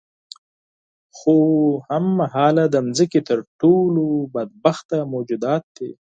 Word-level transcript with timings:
خو 1.17 1.35
هم 1.89 2.05
مهاله 2.19 2.65
د 2.73 2.75
ځمکې 2.97 3.19
تر 3.29 3.39
ټولو 3.61 4.05
بدبخته 4.33 4.97
موجودات 5.13 5.63
دي. 5.77 5.91